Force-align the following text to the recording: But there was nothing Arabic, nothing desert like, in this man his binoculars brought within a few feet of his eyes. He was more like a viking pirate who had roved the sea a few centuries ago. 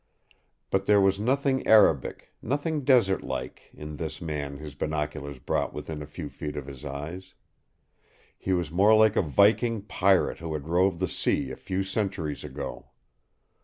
But 0.71 0.85
there 0.85 0.99
was 0.99 1.19
nothing 1.19 1.63
Arabic, 1.67 2.29
nothing 2.41 2.83
desert 2.83 3.21
like, 3.21 3.69
in 3.71 3.97
this 3.97 4.19
man 4.19 4.57
his 4.57 4.73
binoculars 4.73 5.37
brought 5.37 5.75
within 5.75 6.01
a 6.01 6.07
few 6.07 6.27
feet 6.27 6.55
of 6.57 6.65
his 6.65 6.83
eyes. 6.83 7.35
He 8.35 8.51
was 8.51 8.71
more 8.71 8.95
like 8.95 9.15
a 9.15 9.21
viking 9.21 9.83
pirate 9.83 10.39
who 10.39 10.53
had 10.53 10.67
roved 10.67 10.97
the 11.01 11.07
sea 11.07 11.51
a 11.51 11.55
few 11.55 11.83
centuries 11.83 12.43
ago. 12.43 12.87